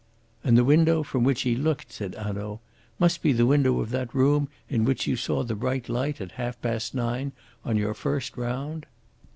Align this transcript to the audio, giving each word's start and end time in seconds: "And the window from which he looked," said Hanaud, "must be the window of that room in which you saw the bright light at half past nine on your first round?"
"And 0.43 0.57
the 0.57 0.63
window 0.63 1.03
from 1.03 1.23
which 1.23 1.43
he 1.43 1.55
looked," 1.55 1.91
said 1.93 2.15
Hanaud, 2.15 2.59
"must 2.97 3.21
be 3.21 3.33
the 3.33 3.45
window 3.45 3.81
of 3.81 3.91
that 3.91 4.15
room 4.15 4.47
in 4.67 4.83
which 4.83 5.05
you 5.05 5.15
saw 5.15 5.43
the 5.43 5.53
bright 5.53 5.89
light 5.89 6.19
at 6.19 6.31
half 6.41 6.59
past 6.59 6.95
nine 6.95 7.33
on 7.63 7.77
your 7.77 7.93
first 7.93 8.35
round?" 8.35 8.87